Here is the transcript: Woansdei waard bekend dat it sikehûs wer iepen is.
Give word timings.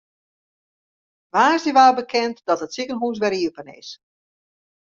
Woansdei 1.33 1.73
waard 1.77 1.95
bekend 2.01 2.37
dat 2.47 2.63
it 2.65 2.73
sikehûs 2.75 3.21
wer 3.21 3.33
iepen 3.41 3.67
is. 3.79 3.89